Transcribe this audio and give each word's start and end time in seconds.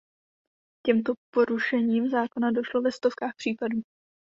K 0.79 0.87
těmto 0.87 1.13
porušením 1.33 2.09
zákona 2.09 2.51
došlo 2.51 2.81
ve 2.81 2.91
stovkách 2.91 3.35
případů. 3.35 3.81